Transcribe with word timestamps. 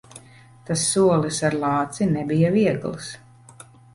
Tas 0.69 0.85
solis 0.93 1.41
ar 1.49 1.57
lāci 1.65 2.09
nebija 2.15 2.51
viegls. 2.57 3.13